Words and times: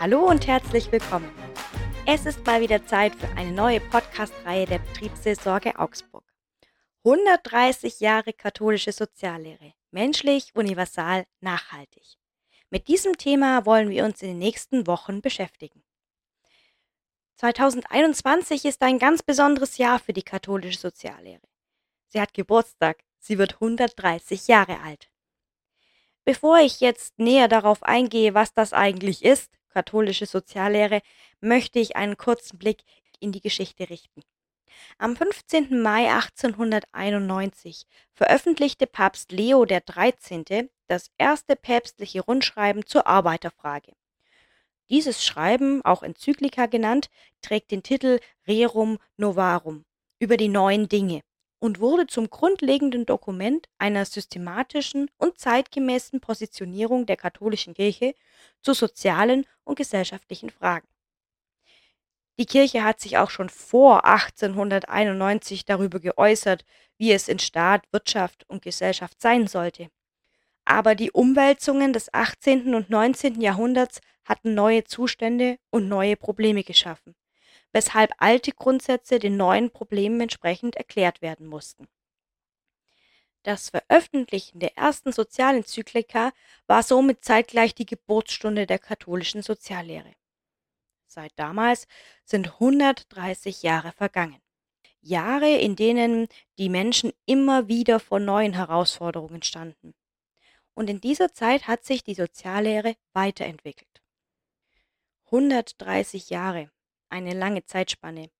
Hallo 0.00 0.26
und 0.26 0.46
herzlich 0.46 0.90
willkommen. 0.92 1.30
Es 2.06 2.24
ist 2.24 2.46
mal 2.46 2.60
wieder 2.60 2.86
Zeit 2.86 3.14
für 3.14 3.28
eine 3.36 3.52
neue 3.52 3.80
Podcast-Reihe 3.80 4.64
der 4.64 4.78
Betriebsseelsorge 4.78 5.78
Augsburg. 5.78 6.24
130 7.04 8.00
Jahre 8.00 8.32
katholische 8.32 8.92
Soziallehre. 8.92 9.74
Menschlich, 9.90 10.54
universal, 10.54 11.24
nachhaltig. 11.40 12.16
Mit 12.70 12.88
diesem 12.88 13.18
Thema 13.18 13.66
wollen 13.66 13.90
wir 13.90 14.04
uns 14.04 14.22
in 14.22 14.28
den 14.28 14.38
nächsten 14.38 14.86
Wochen 14.86 15.20
beschäftigen. 15.20 15.82
2021 17.38 18.64
ist 18.64 18.82
ein 18.82 18.98
ganz 18.98 19.22
besonderes 19.22 19.78
Jahr 19.78 20.00
für 20.00 20.12
die 20.12 20.24
katholische 20.24 20.80
Soziallehre. 20.80 21.46
Sie 22.08 22.20
hat 22.20 22.34
Geburtstag. 22.34 23.04
Sie 23.20 23.38
wird 23.38 23.54
130 23.54 24.48
Jahre 24.48 24.80
alt. 24.80 25.08
Bevor 26.24 26.58
ich 26.58 26.80
jetzt 26.80 27.16
näher 27.20 27.46
darauf 27.46 27.84
eingehe, 27.84 28.34
was 28.34 28.54
das 28.54 28.72
eigentlich 28.72 29.24
ist, 29.24 29.52
katholische 29.68 30.26
Soziallehre, 30.26 31.00
möchte 31.40 31.78
ich 31.78 31.94
einen 31.94 32.16
kurzen 32.16 32.58
Blick 32.58 32.82
in 33.20 33.30
die 33.30 33.40
Geschichte 33.40 33.88
richten. 33.88 34.22
Am 34.98 35.14
15. 35.14 35.80
Mai 35.80 36.12
1891 36.12 37.86
veröffentlichte 38.14 38.88
Papst 38.88 39.30
Leo 39.30 39.64
XIII. 39.64 40.70
das 40.88 41.12
erste 41.18 41.54
päpstliche 41.54 42.20
Rundschreiben 42.20 42.84
zur 42.84 43.06
Arbeiterfrage. 43.06 43.92
Dieses 44.90 45.24
Schreiben, 45.24 45.84
auch 45.84 46.02
Enzyklika 46.02 46.66
genannt, 46.66 47.10
trägt 47.42 47.70
den 47.70 47.82
Titel 47.82 48.20
Rerum 48.46 48.98
Novarum 49.16 49.84
über 50.18 50.36
die 50.36 50.48
neuen 50.48 50.88
Dinge 50.88 51.20
und 51.60 51.80
wurde 51.80 52.06
zum 52.06 52.30
grundlegenden 52.30 53.04
Dokument 53.04 53.68
einer 53.78 54.04
systematischen 54.04 55.10
und 55.18 55.38
zeitgemäßen 55.38 56.20
Positionierung 56.20 57.04
der 57.06 57.16
katholischen 57.16 57.74
Kirche 57.74 58.14
zu 58.62 58.72
sozialen 58.72 59.44
und 59.64 59.76
gesellschaftlichen 59.76 60.50
Fragen. 60.50 60.88
Die 62.38 62.46
Kirche 62.46 62.84
hat 62.84 63.00
sich 63.00 63.18
auch 63.18 63.30
schon 63.30 63.48
vor 63.48 64.04
1891 64.04 65.64
darüber 65.64 65.98
geäußert, 65.98 66.64
wie 66.96 67.12
es 67.12 67.28
in 67.28 67.40
Staat, 67.40 67.84
Wirtschaft 67.92 68.48
und 68.48 68.62
Gesellschaft 68.62 69.20
sein 69.20 69.48
sollte. 69.48 69.90
Aber 70.68 70.94
die 70.94 71.10
Umwälzungen 71.10 71.92
des 71.92 72.12
18. 72.12 72.74
und 72.74 72.90
19. 72.90 73.40
Jahrhunderts 73.40 74.00
hatten 74.24 74.54
neue 74.54 74.84
Zustände 74.84 75.58
und 75.70 75.88
neue 75.88 76.16
Probleme 76.16 76.62
geschaffen 76.62 77.14
weshalb 77.72 78.12
alte 78.18 78.52
Grundsätze 78.52 79.18
den 79.18 79.36
neuen 79.36 79.70
Problemen 79.70 80.20
entsprechend 80.20 80.76
erklärt 80.76 81.22
werden 81.22 81.46
mussten. 81.46 81.86
Das 83.42 83.70
Veröffentlichen 83.70 84.58
der 84.58 84.76
ersten 84.76 85.12
Sozialenzyklika 85.12 86.32
war 86.66 86.82
somit 86.82 87.24
zeitgleich 87.24 87.74
die 87.74 87.86
Geburtsstunde 87.86 88.66
der 88.66 88.78
katholischen 88.78 89.42
Soziallehre. 89.42 90.12
Seit 91.06 91.32
damals 91.36 91.86
sind 92.24 92.54
130 92.54 93.62
Jahre 93.62 93.92
vergangen. 93.92 94.40
Jahre, 95.00 95.48
in 95.48 95.76
denen 95.76 96.26
die 96.58 96.68
Menschen 96.68 97.12
immer 97.24 97.68
wieder 97.68 98.00
vor 98.00 98.18
neuen 98.18 98.54
Herausforderungen 98.54 99.42
standen. 99.42 99.94
Und 100.78 100.88
in 100.88 101.00
dieser 101.00 101.32
Zeit 101.32 101.66
hat 101.66 101.84
sich 101.84 102.04
die 102.04 102.14
Soziallehre 102.14 102.94
weiterentwickelt. 103.12 104.00
130 105.24 106.30
Jahre 106.30 106.70
eine 107.08 107.34
lange 107.34 107.64
Zeitspanne. 107.64 108.30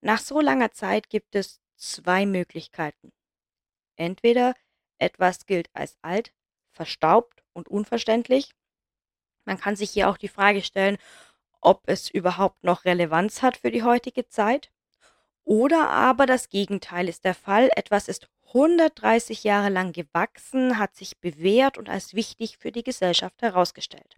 Nach 0.00 0.18
so 0.18 0.40
langer 0.40 0.72
Zeit 0.72 1.08
gibt 1.10 1.36
es 1.36 1.60
zwei 1.76 2.26
Möglichkeiten. 2.26 3.12
Entweder 3.94 4.56
etwas 4.98 5.46
gilt 5.46 5.70
als 5.74 5.96
alt, 6.02 6.32
verstaubt 6.72 7.44
und 7.52 7.68
unverständlich. 7.68 8.50
Man 9.44 9.56
kann 9.56 9.76
sich 9.76 9.92
hier 9.92 10.10
auch 10.10 10.16
die 10.16 10.26
Frage 10.26 10.62
stellen, 10.62 10.98
ob 11.60 11.84
es 11.86 12.10
überhaupt 12.10 12.64
noch 12.64 12.84
Relevanz 12.84 13.42
hat 13.42 13.58
für 13.58 13.70
die 13.70 13.84
heutige 13.84 14.26
Zeit. 14.26 14.72
Oder 15.46 15.88
aber 15.88 16.26
das 16.26 16.50
Gegenteil 16.50 17.08
ist 17.08 17.24
der 17.24 17.34
Fall. 17.34 17.70
Etwas 17.74 18.08
ist 18.08 18.28
130 18.48 19.44
Jahre 19.44 19.70
lang 19.70 19.92
gewachsen, 19.92 20.78
hat 20.78 20.94
sich 20.94 21.18
bewährt 21.18 21.78
und 21.78 21.88
als 21.88 22.12
wichtig 22.12 22.58
für 22.58 22.70
die 22.70 22.84
Gesellschaft 22.84 23.40
herausgestellt 23.40 24.16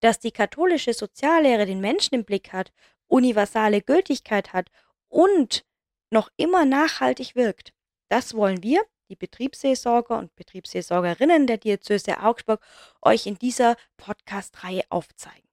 dass 0.00 0.18
die 0.18 0.30
katholische 0.30 0.92
Soziallehre 0.92 1.66
den 1.66 1.80
Menschen 1.80 2.14
im 2.14 2.24
Blick 2.24 2.52
hat, 2.52 2.72
universale 3.06 3.80
Gültigkeit 3.80 4.52
hat 4.52 4.68
und 5.08 5.64
noch 6.10 6.30
immer 6.36 6.64
nachhaltig 6.64 7.34
wirkt. 7.34 7.72
Das 8.08 8.34
wollen 8.34 8.62
wir, 8.62 8.82
die 9.10 9.16
Betriebsseelsorger 9.16 10.18
und 10.18 10.34
Betriebsseelsorgerinnen 10.36 11.46
der 11.46 11.58
Diözese 11.58 12.22
Augsburg, 12.22 12.60
euch 13.02 13.26
in 13.26 13.38
dieser 13.38 13.76
Podcast-Reihe 13.96 14.82
aufzeigen. 14.90 15.47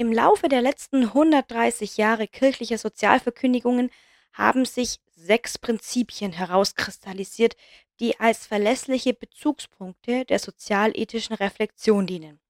Im 0.00 0.14
Laufe 0.14 0.48
der 0.48 0.62
letzten 0.62 1.02
130 1.02 1.98
Jahre 1.98 2.26
kirchlicher 2.26 2.78
Sozialverkündigungen 2.78 3.90
haben 4.32 4.64
sich 4.64 4.98
sechs 5.10 5.58
Prinzipien 5.58 6.32
herauskristallisiert, 6.32 7.54
die 8.00 8.18
als 8.18 8.46
verlässliche 8.46 9.12
Bezugspunkte 9.12 10.24
der 10.24 10.38
sozialethischen 10.38 11.34
Reflexion 11.36 12.06
dienen. 12.06 12.40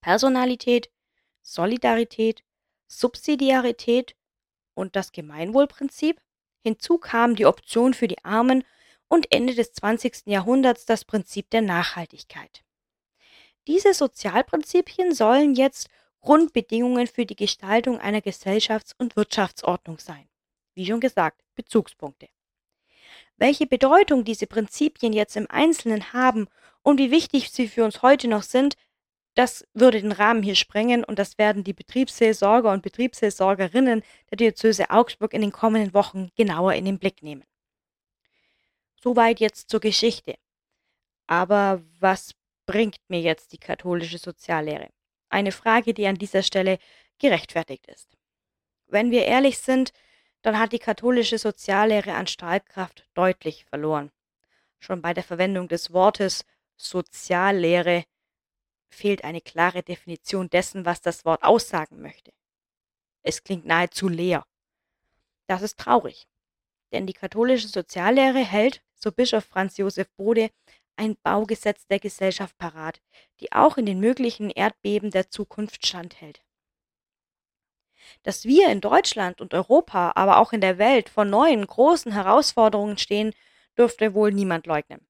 Personalität, 0.00 0.92
Solidarität, 1.42 2.44
Subsidiarität 2.86 4.14
und 4.74 4.94
das 4.94 5.10
Gemeinwohlprinzip. 5.10 6.20
Hinzu 6.62 6.98
kam 6.98 7.34
die 7.34 7.46
Option 7.46 7.94
für 7.94 8.06
die 8.06 8.24
Armen 8.24 8.62
und 9.08 9.26
Ende 9.32 9.56
des 9.56 9.72
20. 9.72 10.26
Jahrhunderts 10.26 10.86
das 10.86 11.04
Prinzip 11.04 11.50
der 11.50 11.62
Nachhaltigkeit. 11.62 12.62
Diese 13.66 13.92
Sozialprinzipien 13.92 15.14
sollen 15.14 15.56
jetzt 15.56 15.88
Grundbedingungen 16.24 17.06
für 17.06 17.26
die 17.26 17.36
Gestaltung 17.36 18.00
einer 18.00 18.22
Gesellschafts- 18.22 18.94
und 18.96 19.14
Wirtschaftsordnung 19.14 19.98
sein. 19.98 20.26
Wie 20.74 20.86
schon 20.86 21.00
gesagt, 21.00 21.42
Bezugspunkte. 21.54 22.28
Welche 23.36 23.66
Bedeutung 23.66 24.24
diese 24.24 24.46
Prinzipien 24.46 25.12
jetzt 25.12 25.36
im 25.36 25.46
Einzelnen 25.50 26.14
haben 26.14 26.48
und 26.82 26.98
wie 26.98 27.10
wichtig 27.10 27.50
sie 27.50 27.68
für 27.68 27.84
uns 27.84 28.00
heute 28.00 28.26
noch 28.26 28.42
sind, 28.42 28.76
das 29.34 29.66
würde 29.74 30.00
den 30.00 30.12
Rahmen 30.12 30.42
hier 30.42 30.54
sprengen 30.54 31.04
und 31.04 31.18
das 31.18 31.36
werden 31.36 31.62
die 31.62 31.74
Betriebsseelsorger 31.74 32.72
und 32.72 32.82
Betriebsseelsorgerinnen 32.82 34.02
der 34.30 34.36
Diözese 34.36 34.90
Augsburg 34.90 35.34
in 35.34 35.42
den 35.42 35.52
kommenden 35.52 35.92
Wochen 35.92 36.30
genauer 36.36 36.72
in 36.72 36.86
den 36.86 36.98
Blick 36.98 37.22
nehmen. 37.22 37.44
Soweit 39.02 39.40
jetzt 39.40 39.68
zur 39.68 39.80
Geschichte. 39.80 40.36
Aber 41.26 41.82
was 42.00 42.34
bringt 42.64 42.98
mir 43.08 43.20
jetzt 43.20 43.52
die 43.52 43.58
katholische 43.58 44.16
Soziallehre? 44.16 44.88
Eine 45.28 45.52
Frage, 45.52 45.94
die 45.94 46.06
an 46.06 46.16
dieser 46.16 46.42
Stelle 46.42 46.78
gerechtfertigt 47.18 47.86
ist. 47.86 48.16
Wenn 48.86 49.10
wir 49.10 49.24
ehrlich 49.24 49.58
sind, 49.58 49.92
dann 50.42 50.58
hat 50.58 50.72
die 50.72 50.78
katholische 50.78 51.38
Soziallehre 51.38 52.12
an 52.12 52.26
Stahlkraft 52.26 53.08
deutlich 53.14 53.64
verloren. 53.64 54.12
Schon 54.78 55.00
bei 55.00 55.14
der 55.14 55.24
Verwendung 55.24 55.68
des 55.68 55.92
Wortes 55.92 56.44
Soziallehre 56.76 58.04
fehlt 58.90 59.24
eine 59.24 59.40
klare 59.40 59.82
Definition 59.82 60.50
dessen, 60.50 60.84
was 60.84 61.00
das 61.00 61.24
Wort 61.24 61.42
aussagen 61.42 62.02
möchte. 62.02 62.32
Es 63.22 63.42
klingt 63.42 63.64
nahezu 63.64 64.08
leer. 64.08 64.44
Das 65.46 65.62
ist 65.62 65.78
traurig, 65.78 66.26
denn 66.92 67.06
die 67.06 67.12
katholische 67.12 67.68
Soziallehre 67.68 68.44
hält, 68.44 68.82
so 68.94 69.10
Bischof 69.12 69.44
Franz 69.44 69.76
Josef 69.76 70.10
Bode, 70.16 70.50
ein 70.96 71.16
Baugesetz 71.22 71.86
der 71.86 71.98
Gesellschaft 71.98 72.56
parat, 72.58 73.00
die 73.40 73.52
auch 73.52 73.76
in 73.76 73.86
den 73.86 74.00
möglichen 74.00 74.50
Erdbeben 74.50 75.10
der 75.10 75.30
Zukunft 75.30 75.86
standhält. 75.86 76.42
Dass 78.22 78.44
wir 78.44 78.70
in 78.70 78.80
Deutschland 78.80 79.40
und 79.40 79.54
Europa, 79.54 80.12
aber 80.14 80.38
auch 80.38 80.52
in 80.52 80.60
der 80.60 80.78
Welt 80.78 81.08
vor 81.08 81.24
neuen 81.24 81.66
großen 81.66 82.12
Herausforderungen 82.12 82.98
stehen, 82.98 83.34
dürfte 83.76 84.14
wohl 84.14 84.32
niemand 84.32 84.66
leugnen. 84.66 85.06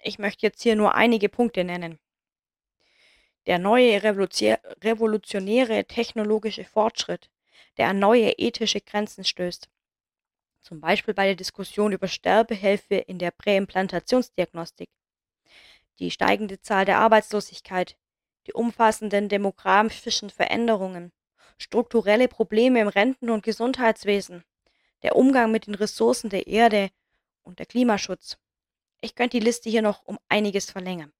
Ich 0.00 0.18
möchte 0.18 0.46
jetzt 0.46 0.62
hier 0.62 0.76
nur 0.76 0.94
einige 0.94 1.28
Punkte 1.28 1.64
nennen 1.64 1.98
der 3.48 3.58
neue 3.58 4.02
revolutionäre 4.02 5.86
technologische 5.86 6.64
Fortschritt, 6.64 7.30
der 7.78 7.88
an 7.88 7.98
neue 7.98 8.32
ethische 8.32 8.82
Grenzen 8.82 9.24
stößt. 9.24 9.70
Zum 10.60 10.82
Beispiel 10.82 11.14
bei 11.14 11.24
der 11.24 11.34
Diskussion 11.34 11.92
über 11.92 12.08
Sterbehilfe 12.08 12.96
in 12.96 13.18
der 13.18 13.30
Präimplantationsdiagnostik. 13.30 14.90
Die 16.00 16.12
steigende 16.12 16.60
Zahl 16.60 16.84
der 16.84 16.98
Arbeitslosigkeit, 16.98 17.96
die 18.46 18.52
umfassenden 18.52 19.28
demografischen 19.28 20.30
Veränderungen, 20.30 21.12
strukturelle 21.58 22.28
Probleme 22.28 22.80
im 22.80 22.88
Renten- 22.88 23.30
und 23.30 23.42
Gesundheitswesen, 23.42 24.44
der 25.02 25.16
Umgang 25.16 25.50
mit 25.50 25.66
den 25.66 25.74
Ressourcen 25.74 26.30
der 26.30 26.46
Erde 26.46 26.90
und 27.42 27.58
der 27.58 27.66
Klimaschutz. 27.66 28.38
Ich 29.00 29.16
könnte 29.16 29.38
die 29.38 29.44
Liste 29.44 29.70
hier 29.70 29.82
noch 29.82 30.04
um 30.04 30.18
einiges 30.28 30.70
verlängern. 30.70 31.12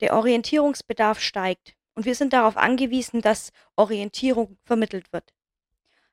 Der 0.00 0.14
Orientierungsbedarf 0.14 1.20
steigt 1.20 1.74
und 1.94 2.04
wir 2.04 2.14
sind 2.14 2.34
darauf 2.34 2.58
angewiesen, 2.58 3.22
dass 3.22 3.52
Orientierung 3.74 4.58
vermittelt 4.64 5.12
wird. 5.14 5.32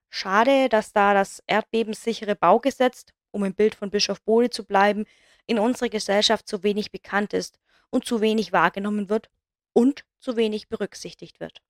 Schade, 0.09 0.69
dass 0.69 0.93
da 0.93 1.13
das 1.13 1.43
erdbebensichere 1.45 2.35
Baugesetz, 2.35 3.05
um 3.31 3.43
im 3.43 3.53
Bild 3.53 3.75
von 3.75 3.89
Bischof 3.89 4.21
Bode 4.21 4.49
zu 4.49 4.65
bleiben, 4.65 5.05
in 5.45 5.59
unserer 5.59 5.89
Gesellschaft 5.89 6.47
zu 6.47 6.63
wenig 6.63 6.91
bekannt 6.91 7.33
ist 7.33 7.59
und 7.89 8.05
zu 8.05 8.21
wenig 8.21 8.51
wahrgenommen 8.51 9.09
wird 9.09 9.29
und 9.73 10.05
zu 10.19 10.35
wenig 10.35 10.69
berücksichtigt 10.69 11.39
wird. 11.39 11.61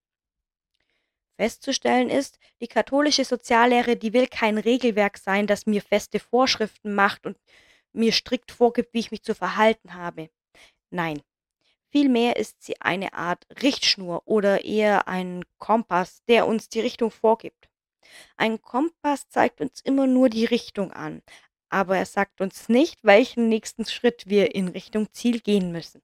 Festzustellen 1.38 2.09
ist, 2.09 2.39
die 2.62 2.67
katholische 2.67 3.25
Soziallehre, 3.25 3.97
die 3.97 4.13
will 4.13 4.27
kein 4.27 4.57
Regelwerk 4.57 5.17
sein, 5.17 5.47
das 5.47 5.65
mir 5.65 5.81
feste 5.81 6.19
Vorschriften 6.19 6.95
macht 6.95 7.25
und 7.25 7.38
mir 7.91 8.13
strikt 8.13 8.51
vorgibt, 8.51 8.94
wie 8.94 9.00
ich 9.00 9.12
mich 9.12 9.23
zu 9.23 9.35
verhalten 9.35 9.94
habe. 9.95 10.29
Nein, 10.91 11.21
vielmehr 11.89 12.38
ist 12.38 12.63
sie 12.63 12.79
eine 12.79 13.13
Art 13.13 13.45
Richtschnur 13.62 14.21
oder 14.25 14.63
eher 14.63 15.07
ein 15.07 15.44
Kompass, 15.57 16.23
der 16.27 16.47
uns 16.47 16.69
die 16.69 16.79
Richtung 16.79 17.12
vorgibt. 17.12 17.69
Ein 18.38 18.62
Kompass 18.62 19.27
zeigt 19.27 19.62
uns 19.62 19.81
immer 19.81 20.07
nur 20.07 20.29
die 20.29 20.45
Richtung 20.45 20.91
an, 20.91 21.21
aber 21.69 21.97
er 21.97 22.06
sagt 22.06 22.41
uns 22.41 22.69
nicht, 22.69 23.03
welchen 23.03 23.50
nächsten 23.50 23.85
Schritt 23.85 24.27
wir 24.27 24.56
in 24.56 24.67
Richtung 24.69 25.12
Ziel 25.12 25.39
gehen 25.39 25.71
müssen. 25.71 26.01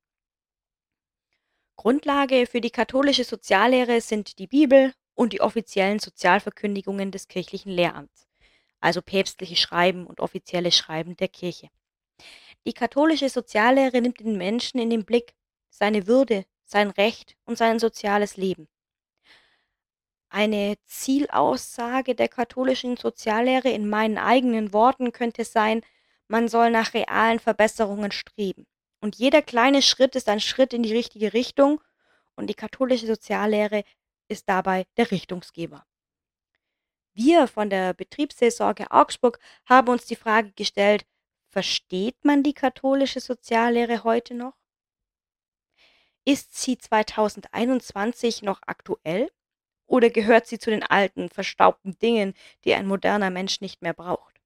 Grundlage 1.75 2.45
für 2.45 2.61
die 2.61 2.69
katholische 2.69 3.23
Soziallehre 3.23 4.01
sind 4.01 4.37
die 4.37 4.47
Bibel 4.47 4.93
und 5.15 5.33
die 5.33 5.41
offiziellen 5.41 5.99
Sozialverkündigungen 5.99 7.11
des 7.11 7.27
kirchlichen 7.27 7.71
Lehramts, 7.71 8.27
also 8.79 9.01
päpstliche 9.01 9.55
Schreiben 9.55 10.05
und 10.05 10.19
offizielle 10.19 10.71
Schreiben 10.71 11.17
der 11.17 11.27
Kirche. 11.27 11.69
Die 12.67 12.73
katholische 12.73 13.29
Soziallehre 13.29 14.01
nimmt 14.01 14.19
den 14.19 14.37
Menschen 14.37 14.79
in 14.79 14.89
den 14.89 15.05
Blick, 15.05 15.33
seine 15.69 16.05
Würde, 16.05 16.45
sein 16.65 16.91
Recht 16.91 17.35
und 17.45 17.57
sein 17.57 17.79
soziales 17.79 18.37
Leben. 18.37 18.67
Eine 20.33 20.77
Zielaussage 20.85 22.15
der 22.15 22.29
katholischen 22.29 22.95
Soziallehre 22.95 23.69
in 23.69 23.89
meinen 23.89 24.17
eigenen 24.17 24.71
Worten 24.71 25.11
könnte 25.11 25.43
sein, 25.43 25.81
man 26.29 26.47
soll 26.47 26.71
nach 26.71 26.93
realen 26.93 27.39
Verbesserungen 27.39 28.13
streben. 28.13 28.65
Und 29.01 29.17
jeder 29.17 29.41
kleine 29.41 29.81
Schritt 29.81 30.15
ist 30.15 30.29
ein 30.29 30.39
Schritt 30.39 30.71
in 30.71 30.83
die 30.83 30.95
richtige 30.95 31.33
Richtung 31.33 31.81
und 32.37 32.47
die 32.47 32.53
katholische 32.53 33.07
Soziallehre 33.07 33.83
ist 34.29 34.47
dabei 34.47 34.85
der 34.95 35.11
Richtungsgeber. 35.11 35.85
Wir 37.13 37.47
von 37.47 37.69
der 37.69 37.93
Betriebsseelsorge 37.93 38.89
Augsburg 38.89 39.37
haben 39.65 39.89
uns 39.89 40.05
die 40.05 40.15
Frage 40.15 40.53
gestellt, 40.53 41.05
versteht 41.49 42.23
man 42.23 42.41
die 42.41 42.53
katholische 42.53 43.19
Soziallehre 43.19 44.05
heute 44.05 44.33
noch? 44.33 44.55
Ist 46.23 46.55
sie 46.55 46.77
2021 46.77 48.43
noch 48.43 48.61
aktuell 48.65 49.29
oder 49.91 50.09
gehört 50.09 50.47
sie 50.47 50.57
zu 50.57 50.69
den 50.69 50.83
alten, 50.83 51.29
verstaubten 51.29 51.99
Dingen, 51.99 52.33
die 52.63 52.73
ein 52.73 52.87
moderner 52.87 53.29
Mensch 53.29 53.59
nicht 53.59 53.81
mehr 53.81 53.93
braucht? 53.93 54.39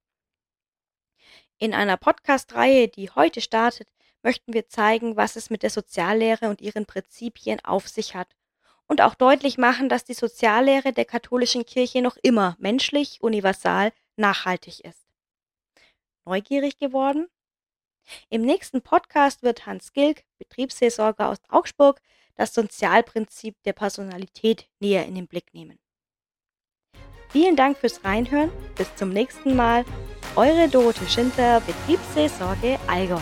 In 1.58 1.72
einer 1.72 1.96
Podcast-Reihe, 1.96 2.88
die 2.88 3.10
heute 3.10 3.40
startet, 3.40 3.88
möchten 4.24 4.52
wir 4.52 4.68
zeigen, 4.68 5.16
was 5.16 5.36
es 5.36 5.48
mit 5.48 5.62
der 5.62 5.70
Soziallehre 5.70 6.48
und 6.48 6.60
ihren 6.60 6.84
Prinzipien 6.84 7.64
auf 7.64 7.86
sich 7.86 8.16
hat 8.16 8.34
und 8.88 9.00
auch 9.00 9.14
deutlich 9.14 9.56
machen, 9.56 9.88
dass 9.88 10.04
die 10.04 10.14
Soziallehre 10.14 10.92
der 10.92 11.04
katholischen 11.04 11.64
Kirche 11.64 12.02
noch 12.02 12.16
immer 12.22 12.56
menschlich, 12.58 13.20
universal, 13.20 13.92
nachhaltig 14.16 14.80
ist. 14.80 15.06
Neugierig 16.24 16.78
geworden? 16.78 17.28
Im 18.30 18.42
nächsten 18.42 18.82
Podcast 18.82 19.44
wird 19.44 19.64
Hans 19.64 19.92
Gilk, 19.92 20.24
Betriebsseelsorger 20.38 21.28
aus 21.28 21.38
Augsburg, 21.48 22.00
das 22.36 22.54
Sozialprinzip 22.54 23.56
der 23.64 23.72
Personalität 23.72 24.68
näher 24.78 25.06
in 25.06 25.14
den 25.14 25.26
Blick 25.26 25.52
nehmen. 25.52 25.78
Vielen 27.30 27.56
Dank 27.56 27.78
fürs 27.78 28.04
Reinhören. 28.04 28.50
Bis 28.76 28.94
zum 28.94 29.10
nächsten 29.10 29.56
Mal. 29.56 29.84
Eure 30.36 30.68
Dorothe 30.68 31.06
Schinter, 31.06 31.60
Betriebsseelsorge 31.60 32.78
Allgäu. 32.86 33.20